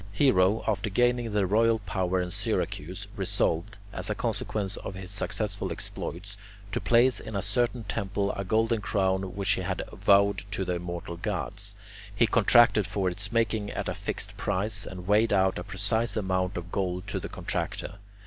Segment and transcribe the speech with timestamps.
[0.11, 5.71] Hiero, after gaining the royal power in Syracuse, resolved, as a consequence of his successful
[5.71, 6.37] exploits,
[6.71, 10.73] to place in a certain temple a golden crown which he had vowed to the
[10.77, 11.75] immortal gods.
[12.15, 16.57] He contracted for its making at a fixed price, and weighed out a precise amount
[16.57, 17.99] of gold to the contractor.